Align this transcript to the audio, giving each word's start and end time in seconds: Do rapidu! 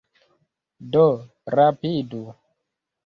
Do 0.95 1.03
rapidu! 1.57 2.23